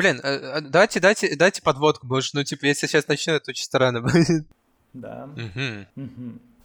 [0.00, 3.64] Блин, э, э, давайте, дайте, дайте подводку, больше, ну, типа, если сейчас начну, это очень
[3.64, 4.46] странно будет.
[4.94, 5.28] Да.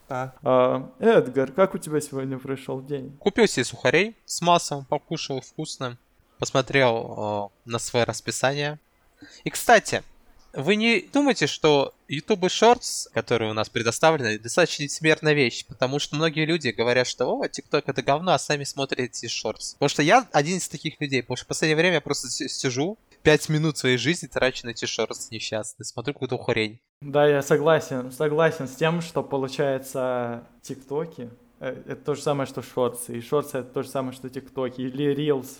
[0.07, 3.15] А, А, Эдгар, как у тебя сегодня прошел день?
[3.19, 5.97] Купил себе сухарей с маслом, покушал вкусно,
[6.39, 8.79] посмотрел э, на свое расписание.
[9.43, 10.03] И, кстати,
[10.53, 16.15] вы не думаете, что YouTube Shorts, которые у нас предоставлены, достаточно лицемерная вещь, потому что
[16.15, 19.73] многие люди говорят, что о, TikTok это говно, а сами смотрят эти шортс.
[19.73, 22.47] Потому что я один из таких людей, потому что в последнее время я просто си-
[22.47, 26.79] сижу, пять минут своей жизни трачу на эти шортс несчастные, смотрю какую-то хрень.
[27.01, 31.31] Да, я согласен, согласен с тем, что получается ТикТоки.
[31.59, 33.17] э, Это то же самое, что шорты.
[33.17, 34.81] И шорты это то же самое, что ТикТоки.
[34.81, 35.11] Или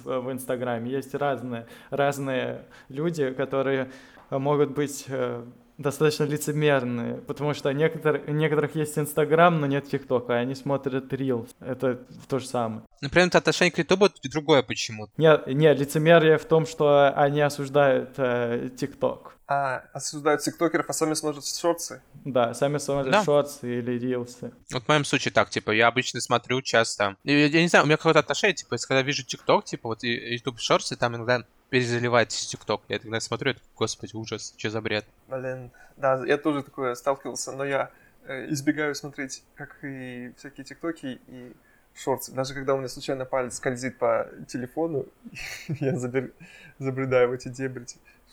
[0.06, 0.92] э, в Инстаграме.
[0.92, 3.92] Есть разные, разные люди, которые
[4.30, 5.44] могут быть э,
[5.78, 11.12] достаточно лицемерные, потому что некотор- у некоторых есть Инстаграм, но нет ТикТока, и они смотрят
[11.12, 11.50] Reels.
[11.60, 12.82] Это то же самое.
[13.02, 15.12] Например, это отношение к YouTube другое почему-то.
[15.18, 19.34] Не, не, лицемерие в том, что они осуждают э, ТикТок.
[19.48, 22.02] а осуждают тиктокеров, а сами смотрят шорты.
[22.23, 23.23] Да, сами смотрят Да.
[23.23, 24.52] шорты или рилсы.
[24.72, 27.16] Вот в моем случае так, типа, я обычно смотрю часто.
[27.23, 30.02] Я, я не знаю, у меня какое-то отношение, типа, если когда вижу ТикТок, типа, вот
[30.04, 30.60] YouTube
[30.92, 32.81] и там иногда перезаливается ТикТок.
[32.88, 35.05] Я тогда смотрю, это, господи, ужас, что за бред.
[35.27, 37.91] Блин, да, я тоже такое сталкивался, но я
[38.25, 41.53] э, избегаю смотреть, как и всякие тиктоки и
[41.95, 42.31] шорты.
[42.31, 45.05] Даже когда у меня случайно палец скользит по телефону,
[45.67, 46.33] я забер-
[46.80, 47.86] забредаю в эти дебри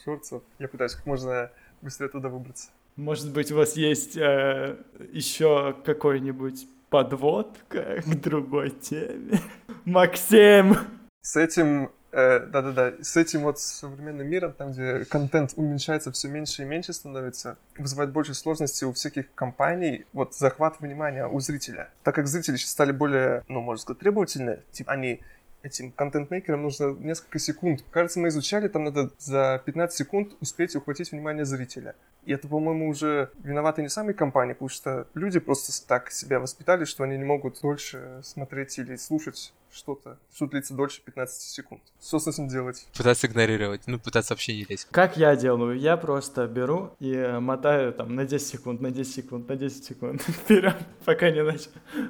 [0.04, 0.42] шортсов.
[0.58, 2.70] Я пытаюсь как можно быстрее туда выбраться.
[2.96, 4.76] Может быть, у вас есть э,
[5.12, 9.40] еще какой-нибудь подводка к другой теме?
[9.86, 10.76] Максим!
[11.22, 16.66] С этим, да-да-да, с этим вот современным миром, там, где контент уменьшается все меньше и
[16.66, 21.88] меньше становится, вызывает больше сложностей у всяких компаний, вот захват внимания у зрителя.
[22.02, 25.22] Так как зрители сейчас стали более, ну, можно сказать, требовательны, типа они
[25.62, 27.84] этим контент-мейкерам нужно несколько секунд.
[27.90, 31.94] Кажется, мы изучали, там надо за 15 секунд успеть ухватить внимание зрителя.
[32.24, 36.84] И это, по-моему, уже виноваты не сами компании, потому что люди просто так себя воспитали,
[36.84, 41.82] что они не могут дольше смотреть или слушать что-то, что длится дольше 15 секунд.
[42.00, 42.86] Что с этим делать?
[42.96, 44.86] Пытаться игнорировать, ну, пытаться вообще не лезть.
[44.90, 45.78] Как я делаю?
[45.78, 49.84] Я просто беру и э, мотаю там на 10 секунд, на 10 секунд, на 10
[49.84, 51.62] секунд вперед, пока не, нач...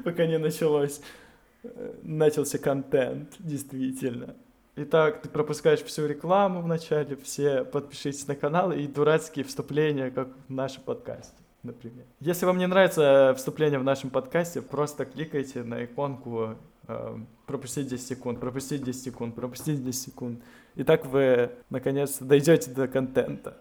[0.04, 1.00] пока не началось,
[2.02, 4.34] начался контент, действительно.
[4.74, 10.28] Итак, ты пропускаешь всю рекламу в начале, все подпишитесь на канал и дурацкие вступления, как
[10.48, 12.06] в нашем подкасте, например.
[12.20, 16.56] Если вам не нравится вступление в нашем подкасте, просто кликайте на иконку
[16.88, 20.40] э, пропустить 10 секунд, пропустить 10 секунд, пропустить 10 секунд.
[20.74, 23.58] И так вы, наконец, дойдете до контента.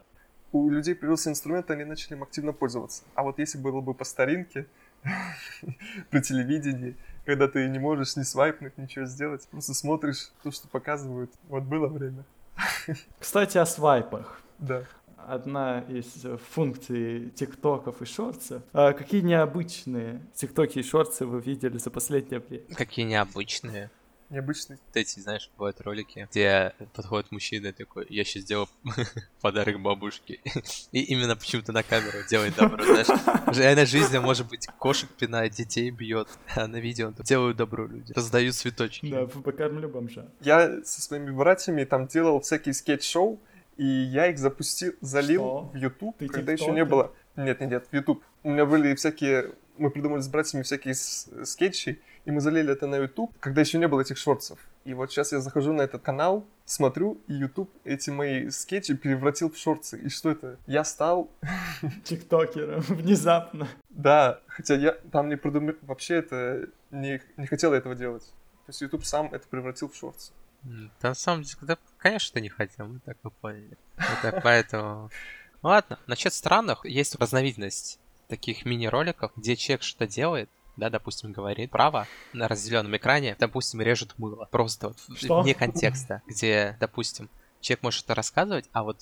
[0.53, 3.03] У людей появился инструмент, они начали им активно пользоваться.
[3.15, 4.65] А вот если было бы по старинке,
[6.09, 6.95] при телевидении,
[7.25, 11.31] когда ты не можешь ни свайпнуть, ничего сделать, просто смотришь то, что показывают.
[11.47, 12.23] Вот было время.
[13.19, 14.41] Кстати, о свайпах.
[14.59, 14.83] Да.
[15.17, 18.63] Одна из функций тиктоков и шортсов.
[18.73, 22.63] А какие необычные тиктоки и шорты вы видели за последнее время?
[22.75, 23.91] Какие необычные.
[24.31, 24.77] Необычный.
[24.93, 28.69] Эти, знаешь, бывают ролики, где подходит мужчина и такой, я сейчас сделаю
[29.41, 30.39] подарок бабушке.
[30.93, 33.07] И именно почему-то на камеру делает добро, знаешь.
[33.57, 38.13] Реально жизнь, может быть, кошек пинает, детей бьет, а на видео он делают добро люди.
[38.13, 39.11] Раздают цветочки.
[39.11, 40.25] Да, покормлю бомжа.
[40.39, 43.37] Я со своими братьями там делал всякие скетч-шоу,
[43.75, 45.71] и я их запустил, залил Что?
[45.73, 47.11] в YouTube, Ты когда еще не было.
[47.35, 48.23] Нет, нет, нет, в YouTube.
[48.43, 49.51] У меня были всякие.
[49.77, 53.87] Мы придумали с братьями всякие скетчи, и мы залили это на YouTube, когда еще не
[53.87, 54.59] было этих Shorts ов.
[54.83, 59.51] И вот сейчас я захожу на этот канал, смотрю, и YouTube эти мои скетчи превратил
[59.51, 59.97] в шорты.
[59.97, 60.57] И что это?
[60.65, 61.29] Я стал
[62.03, 63.67] Тиктокером внезапно.
[63.89, 68.23] Да, хотя я там не придумал, вообще это не, не хотел этого делать.
[68.23, 70.31] То есть YouTube сам это превратил в шорты.
[70.63, 73.77] Да на самом деле, да, конечно, ты не хотел, мы так и поняли.
[73.97, 75.09] Это поэтому...
[75.63, 81.71] Ну Ладно, насчет странных, есть разновидность таких мини-роликов, где человек что-то делает, да, допустим, говорит
[81.71, 84.47] право на разделенном экране, допустим, режет мыло.
[84.51, 85.41] Просто вот Что?
[85.41, 88.97] вне контекста, где, допустим, человек может что-то рассказывать, а вот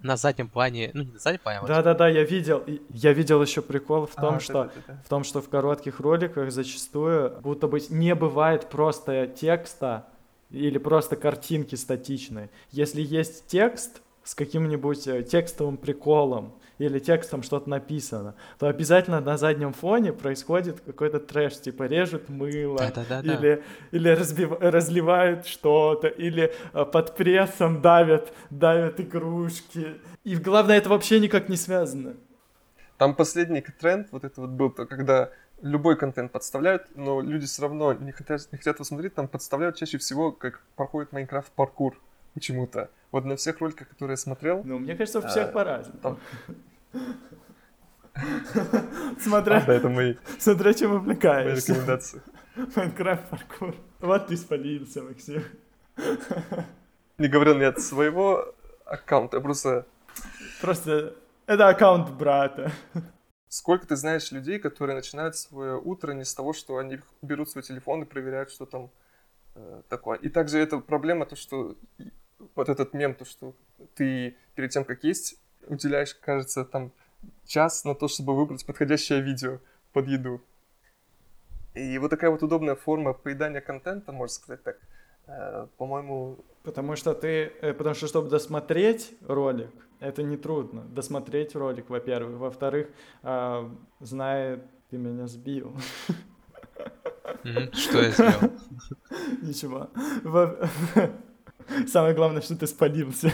[0.00, 2.62] на заднем плане, ну не на заднем плане, а вот Да-да-да, я видел.
[2.90, 5.02] Я видел еще прикол в том, А, что да-да-да-да.
[5.04, 10.06] в том, что в коротких роликах зачастую будто бы не бывает просто текста
[10.50, 12.50] или просто картинки статичной.
[12.70, 19.36] Если есть текст с каким-нибудь э, текстовым приколом или текстом что-то написано, то обязательно на
[19.36, 23.34] заднем фоне происходит какой-то трэш, типа режут мыло, Да-да-да-да.
[23.34, 23.62] или,
[23.92, 29.94] или разбив- разливают что-то, или э, под прессом давят, давят игрушки.
[30.24, 32.14] И главное, это вообще никак не связано.
[32.98, 35.30] Там последний тренд вот это вот был, то, когда
[35.62, 39.76] любой контент подставляют, но люди все равно не хотят, не хотят его смотреть, там подставляют
[39.76, 42.00] чаще всего, как проходит Майнкрафт паркур
[42.34, 42.90] почему-то.
[43.14, 44.62] Вот на всех роликах, которые я смотрел...
[44.64, 46.00] Ну, мне кажется, у всех А, по-разному.
[46.00, 46.18] там-
[49.20, 51.72] Смотря, Да, это мои, смотря чем мои увлекаешься.
[51.74, 52.22] рекомендации.
[52.74, 53.76] Майнкрафт паркур.
[54.00, 55.44] Вот ты спалился, Максим.
[57.18, 58.52] Не говорил не от своего
[58.84, 59.86] аккаунта, я просто...
[60.60, 61.14] Просто
[61.46, 62.72] это аккаунт брата.
[63.48, 67.62] Сколько ты знаешь людей, которые начинают свое утро не с того, что они берут свой
[67.62, 68.90] телефон и проверяют, что там
[69.54, 70.18] э, такое.
[70.18, 71.76] И также это проблема, то, что
[72.54, 73.54] вот этот мем, то, что
[73.94, 75.36] ты перед тем, как есть,
[75.66, 76.92] уделяешь, кажется, там
[77.46, 79.60] час на то, чтобы выбрать подходящее видео
[79.92, 80.40] под еду.
[81.74, 84.78] И вот такая вот удобная форма поедания контента, можно сказать так,
[85.26, 89.70] э, по-моему, Потому что ты, э, потому что чтобы досмотреть ролик,
[90.00, 90.82] это не трудно.
[90.84, 92.38] Досмотреть ролик, во-первых.
[92.38, 92.88] Во-вторых,
[93.22, 93.70] а,
[94.00, 95.76] зная, ты меня сбил.
[97.72, 98.52] Что я сделал?
[99.42, 99.90] Ничего.
[101.88, 103.32] Самое главное, что ты спалился.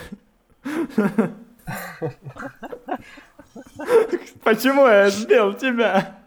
[4.43, 6.19] Почему я сбил тебя?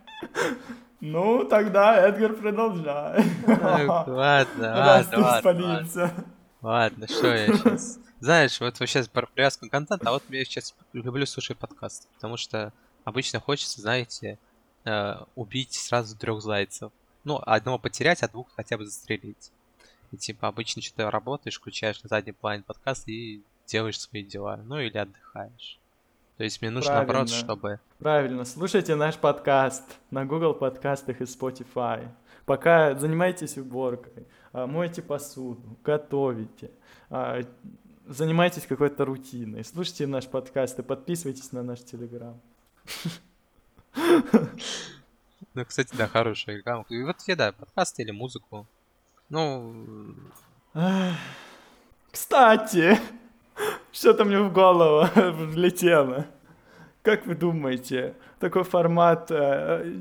[1.02, 3.26] Ну, тогда Эдгар продолжай.
[3.46, 4.76] Ладно, ладно,
[5.22, 6.14] ладно,
[6.62, 7.08] ладно.
[7.08, 8.00] что я сейчас...
[8.22, 12.72] Знаешь, вот сейчас про привязку контента, а вот я сейчас люблю слушать подкасты, потому что
[13.04, 14.40] обычно хочется, знаете,
[14.86, 16.94] э, убить сразу трех зайцев.
[17.26, 19.52] Ну, одного потерять, а двух хотя бы застрелить.
[20.14, 24.58] И типа обычно что-то работаешь, включаешь на задний план подкаст и делаешь свои дела.
[24.58, 25.80] Ну или отдыхаешь.
[26.38, 27.46] То есть мне нужно наоборот, Правильно.
[27.46, 27.80] чтобы...
[27.98, 32.08] Правильно, слушайте наш подкаст на Google подкастах и Spotify.
[32.46, 36.70] Пока занимайтесь уборкой, а, мойте посуду, готовите,
[37.10, 37.42] а,
[38.06, 42.40] занимайтесь какой-то рутиной, слушайте наш подкаст и подписывайтесь на наш Телеграм.
[45.56, 46.86] Ну, кстати, да, хорошая реклама.
[46.90, 48.68] И вот я, да, подкасты или музыку.
[49.30, 50.16] Ну,
[50.74, 51.16] Ах,
[52.12, 52.98] Кстати,
[53.92, 56.26] что-то мне в голову влетело.
[57.02, 59.94] Как вы думаете, такой формат, э,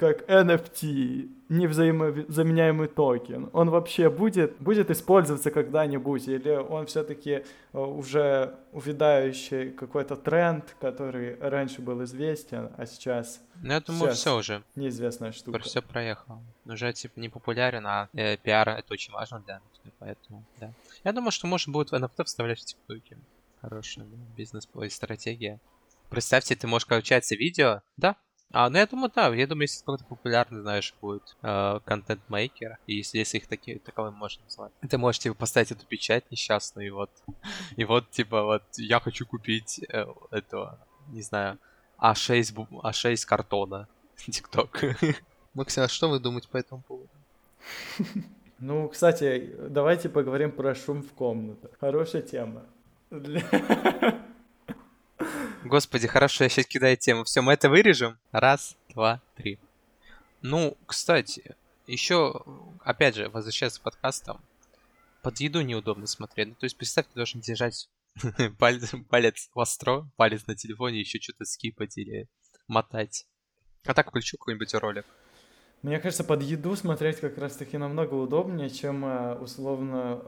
[0.00, 7.44] как NFT, невзаимозаменяемый токен, он вообще будет, будет использоваться когда-нибудь, или он все-таки
[7.74, 14.62] уже увядающий какой-то тренд, который раньше был известен, а сейчас ну я думаю, все уже.
[14.74, 15.58] неизвестная штука?
[15.58, 16.40] Все проехал.
[16.64, 20.72] Уже типа не популярен, а э, пиар это очень важно для индустрии, поэтому да.
[21.04, 23.18] Я думаю, что можно будет в NFT вставлять в ТикТоке.
[23.60, 25.60] Хорошая да, бизнес-стратегия.
[26.08, 28.16] Представьте, ты можешь получается видео, да?
[28.52, 32.96] А, ну я думаю, да, я думаю, если какой-то популярный, знаешь, будет э, контент-мейкер, и
[32.96, 36.90] если, если их такие, таковым можно назвать, ты можешь, типа, поставить эту печать несчастную, и
[36.90, 37.10] вот,
[37.76, 41.58] и вот, типа, вот, я хочу купить э, этого, не знаю,
[42.02, 43.86] А6, бу- А6 картона,
[44.16, 44.82] ТикТок.
[45.54, 47.10] Максим, а что вы думаете по этому поводу?
[48.62, 51.70] Ну, кстати, давайте поговорим про шум в комнатах.
[51.80, 52.66] Хорошая тема.
[55.70, 57.22] Господи, хорошо, я сейчас кидаю тему.
[57.22, 58.18] Все, мы это вырежем.
[58.32, 59.60] Раз, два, три.
[60.42, 61.54] Ну, кстати,
[61.86, 62.42] еще,
[62.80, 64.40] опять же, возвращаясь к подкастам,
[65.22, 66.48] под еду неудобно смотреть.
[66.48, 67.88] Ну, то есть, представь, ты должен держать
[68.58, 72.26] палец, палец востро, палец на телефоне, еще что-то скипать или
[72.66, 73.28] мотать.
[73.84, 75.06] А так включу какой-нибудь ролик.
[75.82, 80.20] Мне кажется, под еду смотреть как раз-таки намного удобнее, чем э, условно,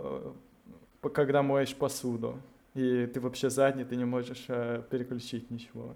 [1.02, 2.40] э, когда моешь посуду.
[2.74, 5.94] И ты вообще задний, ты не можешь э, переключить ничего.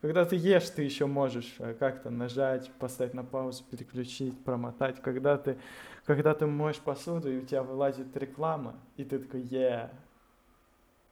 [0.00, 5.00] Когда ты ешь, ты еще можешь э, как-то нажать, поставить на паузу, переключить, промотать.
[5.00, 5.58] Когда ты,
[6.04, 9.90] когда ты моешь посуду, и у тебя вылазит реклама, и ты такой, е,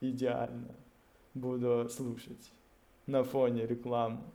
[0.00, 0.75] идеально,
[1.33, 2.52] буду слушать
[3.06, 4.33] на фоне рекламу.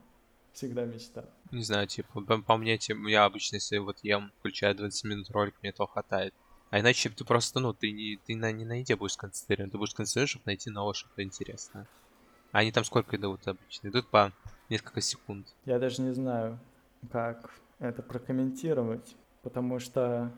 [0.54, 1.26] Всегда мечтал.
[1.52, 5.30] Не знаю, типа, по, по мне, типа, я обычно, если вот ем, включаю 20 минут
[5.30, 6.34] ролик, мне этого хватает.
[6.70, 9.94] А иначе ты просто, ну, ты ты на, не на еде будешь концентрирован, ты будешь
[9.94, 11.88] концентрирован, чтобы найти новое что-то интересное.
[12.52, 13.88] А они там сколько идут обычно?
[13.88, 14.32] Идут по
[14.70, 15.48] несколько секунд.
[15.66, 16.60] Я даже не знаю,
[17.12, 20.32] как это прокомментировать, потому что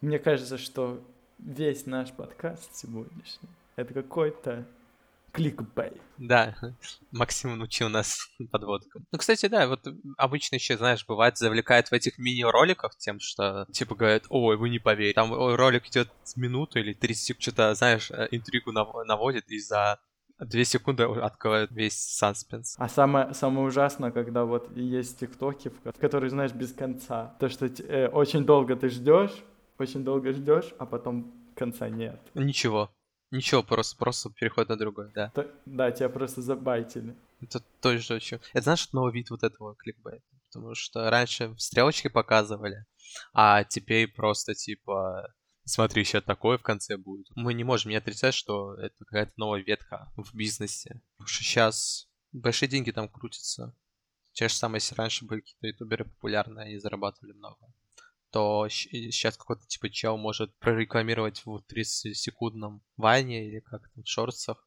[0.00, 1.02] мне кажется, что
[1.38, 3.48] весь наш подкаст сегодняшний
[3.78, 4.66] это какой-то
[5.38, 6.00] кликбейт.
[6.18, 6.54] Да,
[7.12, 8.18] Максим научил нас
[8.50, 9.06] подводкам.
[9.12, 13.94] Ну, кстати, да, вот обычно еще, знаешь, бывает, завлекает в этих мини-роликах тем, что, типа,
[13.94, 15.14] говорят, ой, вы не поверите.
[15.14, 19.98] Там ролик идет минуту или 30 секунд, что-то, знаешь, э, интригу нав- наводит, и за
[20.40, 22.76] 2 секунды открывает весь саспенс.
[22.78, 27.36] А самое, самое ужасное, когда вот есть тиктоки, которые, знаешь, без конца.
[27.40, 29.32] То, что э, очень долго ты ждешь,
[29.78, 32.20] очень долго ждешь, а потом конца нет.
[32.34, 32.90] Ничего.
[33.30, 35.30] Ничего, просто, просто переход на другой, да.
[35.30, 37.14] То- да, тебя просто забайтили.
[37.40, 38.38] Это тоже очень...
[38.52, 40.24] Это знаешь, новый вид вот этого кликбейта?
[40.50, 42.86] Потому что раньше стрелочки показывали,
[43.34, 47.26] а теперь просто, типа, смотри, еще такое в конце будет.
[47.36, 51.00] Мы не можем не отрицать, что это какая-то новая ветка в бизнесе.
[51.16, 53.74] Потому что сейчас большие деньги там крутятся.
[54.32, 57.58] Те же самые, если раньше были какие-то ютуберы популярные, они зарабатывали много,
[58.38, 64.64] то сейчас какой-то типа чел может прорекламировать в 30-секундном вайне или как там в шорцах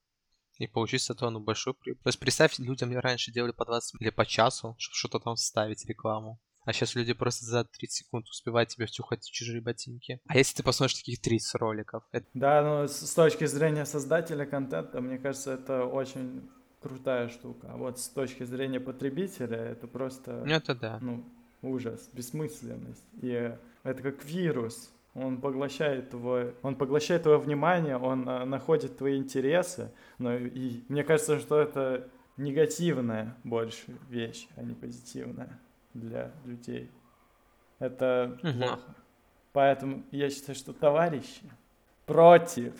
[0.57, 2.01] и получить с этого ну, большую прибыль.
[2.03, 5.85] То есть представь, людям раньше делали по 20 или по часу, чтобы что-то там ставить
[5.85, 6.41] рекламу.
[6.65, 10.19] А сейчас люди просто за 30 секунд успевают тебе втюхать чужие ботинки.
[10.27, 12.03] А если ты посмотришь таких 30 роликов?
[12.11, 12.27] Это...
[12.33, 16.49] Да, но с точки зрения создателя контента, мне кажется, это очень
[16.81, 17.71] крутая штука.
[17.71, 20.43] А вот с точки зрения потребителя, это просто...
[20.45, 20.99] Ну, это да.
[20.99, 21.25] Ну,
[21.61, 23.05] ужас, бессмысленность.
[23.21, 23.53] И
[23.83, 24.91] это как вирус.
[25.13, 29.91] Он поглощает твое, он поглощает твое внимание, он а, находит твои интересы.
[30.19, 35.59] Но и мне кажется, что это негативная больше вещь, а не позитивная
[35.93, 36.89] для людей.
[37.79, 38.53] Это угу.
[38.53, 38.95] плохо.
[39.51, 41.43] Поэтому я считаю, что товарищи
[42.05, 42.73] против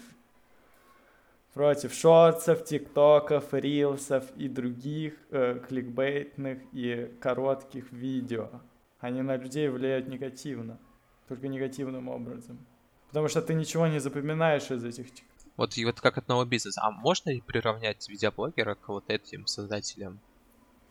[1.54, 8.50] против шортсов, тиктоков, рилсов и других э, кликбейтных и коротких видео.
[9.02, 10.80] Они на людей влияют негативно,
[11.28, 12.66] только негативным образом.
[13.08, 15.08] Потому что ты ничего не запоминаешь из этих
[15.58, 16.82] Вот и вот как от нового бизнеса.
[16.84, 20.20] А можно ли приравнять видеоблогера к вот этим создателям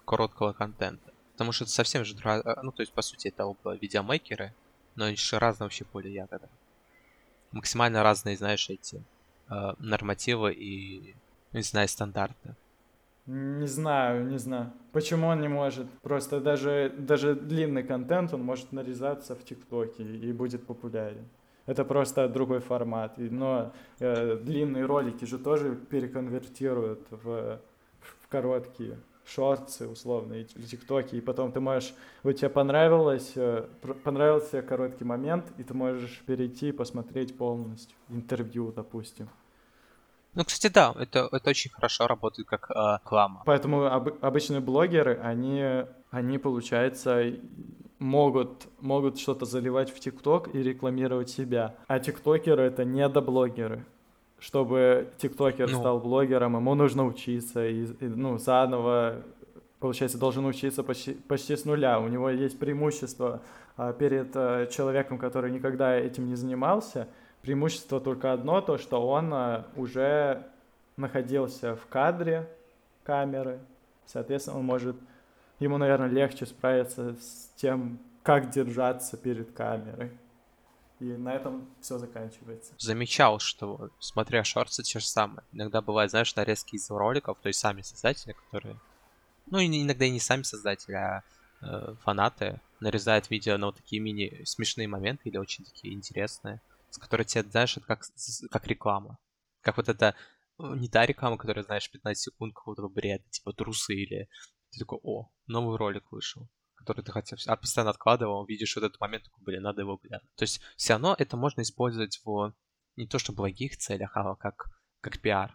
[0.04, 1.12] короткого контента?
[1.32, 2.14] Потому что это совсем же...
[2.24, 4.52] Э, ну, то есть, по сути, это оба видеомейкеры,
[4.96, 6.48] но они же разные вообще поле ягода.
[7.52, 9.02] Максимально разные, знаешь, эти
[9.48, 11.14] э, нормативы и,
[11.52, 12.56] не знаю, стандарты.
[13.26, 14.72] Не знаю, не знаю.
[14.92, 15.86] Почему он не может?
[16.02, 21.28] Просто даже, даже длинный контент, он может нарезаться в ТикТоке и будет популярен.
[21.66, 23.14] Это просто другой формат.
[23.18, 27.60] Но э, длинные ролики же тоже переконвертируют в,
[28.00, 28.96] в короткие
[29.30, 33.66] шорты условно, или тиктоки, и потом ты можешь, вот тебе понравилось, э,
[34.04, 39.28] понравился короткий момент, и ты можешь перейти и посмотреть полностью интервью, допустим.
[40.34, 43.42] Ну, кстати, да, это, это очень хорошо работает как э, реклама.
[43.46, 47.34] Поэтому об, обычные блогеры, они, они, получается,
[47.98, 51.74] могут, могут что-то заливать в ТикТок и рекламировать себя.
[51.88, 53.84] А тиктокеры— это недоблогеры
[54.40, 55.78] чтобы тиктокер ну.
[55.78, 59.22] стал блогером, ему нужно учиться, и, и, ну, заново,
[59.78, 62.00] получается, должен учиться почти, почти с нуля.
[62.00, 63.42] У него есть преимущество
[63.76, 67.08] а, перед а, человеком, который никогда этим не занимался.
[67.42, 70.46] Преимущество только одно, то, что он а, уже
[70.96, 72.48] находился в кадре
[73.02, 73.60] камеры,
[74.06, 74.96] соответственно, он может,
[75.58, 80.12] ему, наверное, легче справиться с тем, как держаться перед камерой.
[81.00, 82.74] И на этом все заканчивается.
[82.76, 85.42] Замечал, что смотря шорты, те же самые.
[85.50, 88.76] Иногда бывает, знаешь, нарезки из роликов, то есть сами создатели, которые...
[89.46, 91.22] Ну, иногда и не сами создатели, а
[91.62, 96.98] э, фанаты нарезают видео на вот такие мини смешные моменты или очень такие интересные, с
[96.98, 98.02] которой тебе, знаешь, это как,
[98.50, 99.18] как реклама.
[99.62, 100.14] Как вот это
[100.58, 104.28] э, не та реклама, которая, знаешь, 15 секунд какого-то бреда, типа трусы или...
[104.72, 106.48] Ты такой, о, новый ролик вышел
[106.80, 110.34] который ты хотел, а постоянно откладывал, видишь вот этот момент, такой, блин, надо его глянуть.
[110.34, 112.54] То есть все равно это можно использовать в
[112.96, 114.66] не то что благих целях, а как,
[115.00, 115.54] как пиар.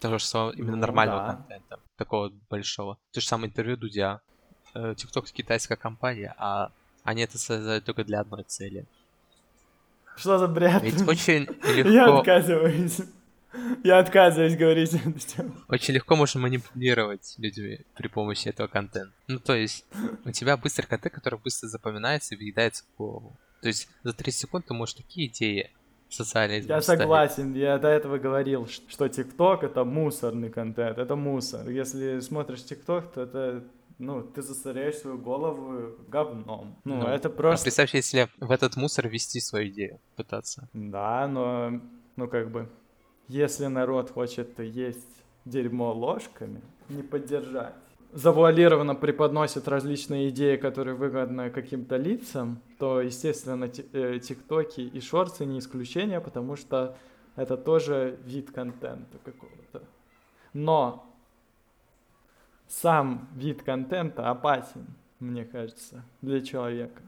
[0.00, 1.34] Того же самого именно ну, нормального да.
[1.34, 2.98] контента, такого большого.
[3.12, 4.20] То же самое интервью Дудя.
[4.74, 8.86] TikTok э, китайская компания, а они это создают только для одной цели.
[10.16, 10.82] Что за бред?
[10.82, 11.42] Ведь очень
[11.74, 11.90] легко...
[11.90, 13.00] Я отказываюсь.
[13.84, 15.54] Я отказываюсь говорить эту тему.
[15.68, 19.12] Очень легко можно манипулировать людьми при помощи этого контента.
[19.28, 19.84] Ну, то есть,
[20.24, 23.36] у тебя быстрый контент, который быстро запоминается и въедается в голову.
[23.60, 25.70] То есть, за 30 секунд ты можешь такие идеи
[26.08, 31.68] социальные Я согласен, я до этого говорил, что ТикТок— это мусорный контент, это мусор.
[31.68, 33.64] Если смотришь ТикТок, то это
[34.02, 36.76] ну, ты засоряешь свою голову говном.
[36.84, 37.62] Ну, ну это просто...
[37.62, 40.68] А представь, если в этот мусор ввести свою идею, пытаться.
[40.72, 41.80] Да, но,
[42.16, 42.68] ну, как бы,
[43.28, 47.74] если народ хочет есть дерьмо ложками, не поддержать.
[48.12, 55.60] Завуалированно преподносят различные идеи, которые выгодны каким-то лицам, то, естественно, э, тиктоки и шорты не
[55.60, 56.96] исключение, потому что
[57.36, 59.82] это тоже вид контента какого-то.
[60.52, 61.11] Но
[62.82, 64.86] сам вид контента опасен,
[65.20, 67.02] мне кажется, для человека.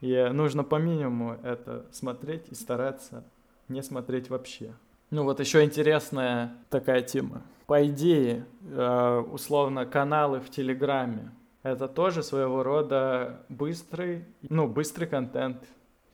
[0.00, 3.24] И нужно по минимуму это смотреть и стараться
[3.68, 4.74] не смотреть вообще.
[5.10, 7.42] Ну вот еще интересная такая тема.
[7.66, 15.64] По идее, э, условно, каналы в Телеграме это тоже своего рода быстрый, ну, быстрый контент.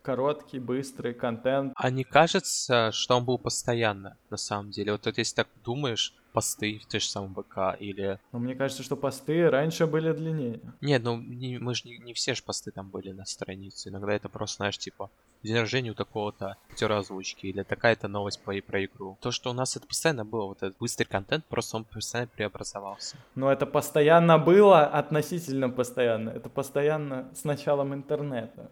[0.03, 1.73] короткий, быстрый контент.
[1.77, 4.93] А не кажется, что он был постоянно, на самом деле?
[4.93, 8.19] Вот, вот если так думаешь, посты в той же самой БК или...
[8.33, 10.61] Но мне кажется, что посты раньше были длиннее.
[10.81, 13.89] Нет, ну не, мы же не, не все же посты там были на странице.
[13.89, 15.11] Иногда это просто, знаешь, типа
[15.43, 19.17] день рождения у такого-то актера озвучки или такая-то новость по, про игру.
[19.21, 23.17] То, что у нас это постоянно было, вот этот быстрый контент, просто он постоянно преобразовался.
[23.35, 26.31] Но это постоянно было, относительно постоянно.
[26.31, 28.71] Это постоянно с началом интернета.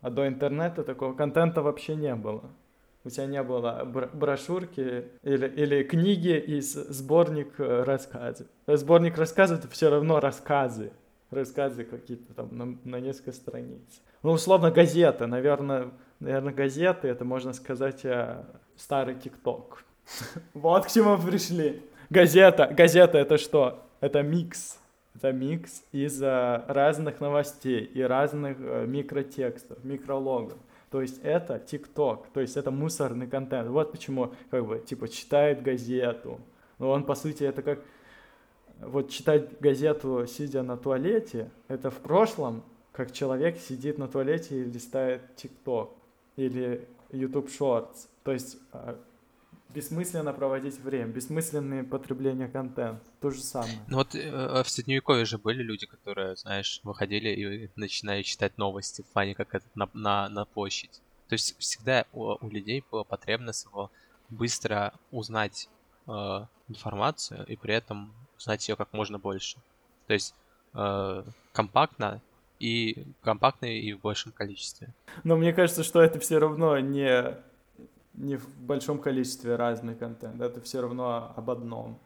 [0.00, 2.50] А до интернета такого контента вообще не было.
[3.06, 8.48] У тебя не было брошюрки или, или книги из сборник э, рассказов.
[8.66, 10.90] Сборник рассказов это все равно рассказы.
[11.30, 14.02] Рассказы какие-то там на, на несколько страниц.
[14.24, 15.28] Ну, условно, газета.
[15.28, 18.42] Наверное, наверное, газеты, это можно сказать э,
[18.74, 19.84] старый ТикТок.
[20.54, 21.84] Вот к чему пришли.
[22.10, 22.66] Газета.
[22.76, 23.86] Газета это что?
[24.00, 24.80] Это микс
[25.16, 30.58] это микс из э, разных новостей и разных э, микротекстов, микрологов.
[30.90, 33.68] То есть это ТикТок, то есть это мусорный контент.
[33.68, 36.40] Вот почему, как бы, типа, читает газету.
[36.78, 37.80] Но он, по сути, это как...
[38.80, 42.62] Вот читать газету, сидя на туалете, это в прошлом,
[42.92, 45.92] как человек сидит на туалете и листает ТикТок
[46.36, 48.08] или YouTube Shorts.
[48.22, 48.98] То есть а,
[49.76, 53.78] бессмысленно проводить время, бессмысленное потребление контента, то же самое.
[53.88, 59.02] Ну вот э, в средневековье же были люди, которые, знаешь, выходили и начинали читать новости
[59.02, 61.02] в плане как это на, на, на площадь.
[61.28, 63.90] То есть всегда у, у людей была потребность его
[64.30, 65.68] быстро узнать
[66.06, 69.58] э, информацию и при этом узнать ее как можно больше.
[70.06, 70.34] То есть
[70.72, 72.22] э, компактно
[72.58, 74.88] и компактно и в большем количестве.
[75.22, 77.36] Но мне кажется, что это все равно не
[78.16, 82.00] не в большом количестве разный контент, это все равно об одном.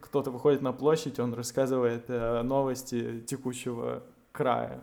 [0.00, 4.82] Кто-то выходит на площадь, он рассказывает э, новости текущего края,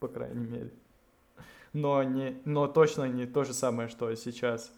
[0.00, 0.72] по крайней мере.
[1.72, 4.72] Но, не, но точно не то же самое, что сейчас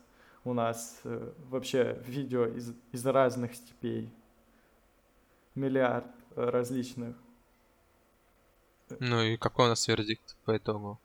[0.44, 4.12] у нас э, вообще видео из, из разных степей.
[5.54, 6.06] Миллиард
[6.36, 7.16] различных.
[8.98, 10.98] Ну и какой у нас вердикт по итогу?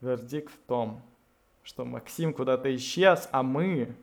[0.00, 1.02] Вердикт в том,
[1.68, 3.94] что Максим куда-то исчез, а мы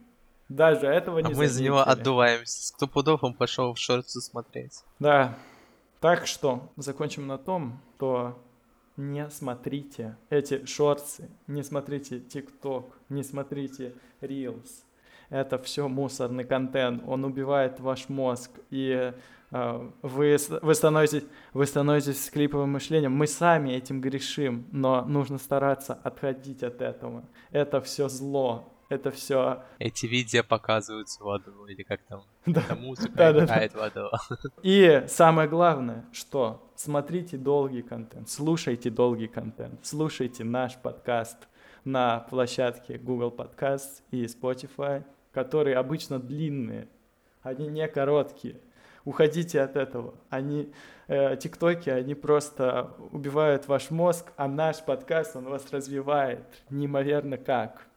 [0.50, 2.68] даже этого не А мы за него отдуваемся.
[2.68, 4.84] Сто пудов он пошел в шорты смотреть.
[5.00, 5.36] Да.
[6.00, 8.40] Так что закончим на том, что
[8.98, 14.84] не смотрите эти шорты, не смотрите ТикТок, не смотрите Reels.
[15.32, 18.52] Это все мусорный контент, он убивает ваш мозг.
[18.70, 19.12] И
[20.02, 23.14] вы, вы, становитесь, вы становитесь клиповым мышлением.
[23.14, 27.24] Мы сами этим грешим, но нужно стараться отходить от этого.
[27.52, 29.64] Это все зло, это все...
[29.80, 32.62] Эти видео показываются в аду, или как там, да.
[32.62, 34.10] Это музыка да, играет да, да.
[34.10, 34.50] в аду.
[34.62, 41.48] И самое главное, что смотрите долгий контент, слушайте долгий контент, слушайте наш подкаст
[41.84, 46.88] на площадке Google Podcast и Spotify, которые обычно длинные,
[47.42, 48.60] они не короткие
[49.06, 50.16] уходите от этого.
[50.30, 50.74] Они,
[51.08, 57.88] э, тиктоки, они просто убивают ваш мозг, а наш подкаст, он вас развивает неимоверно как.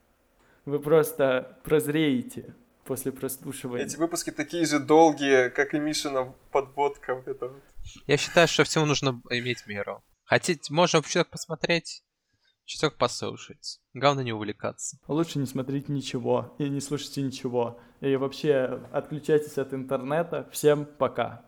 [0.64, 3.84] Вы просто прозреете после прослушивания.
[3.84, 7.22] Эти выпуски такие же долгие, как и Мишина подводка.
[8.06, 10.02] Я считаю, что всему нужно иметь меру.
[10.24, 12.02] Хотите, можно вообще посмотреть,
[12.68, 13.80] чуток послушать.
[13.94, 14.98] Главное не увлекаться.
[15.08, 17.80] Лучше не смотреть ничего и не слушайте ничего.
[18.00, 20.48] И вообще отключайтесь от интернета.
[20.52, 21.47] Всем пока.